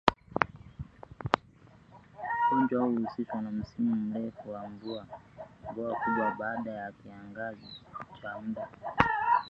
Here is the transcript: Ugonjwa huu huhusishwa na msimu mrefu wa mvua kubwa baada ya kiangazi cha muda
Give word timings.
Ugonjwa 2.51 2.83
huu 2.83 2.95
huhusishwa 2.95 3.41
na 3.41 3.51
msimu 3.51 3.95
mrefu 3.95 4.51
wa 4.51 4.69
mvua 4.69 5.05
kubwa 5.75 6.35
baada 6.39 6.71
ya 6.71 6.91
kiangazi 6.91 7.81
cha 8.21 8.39
muda 8.39 8.67